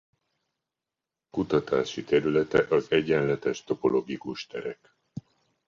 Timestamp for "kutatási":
1.29-2.03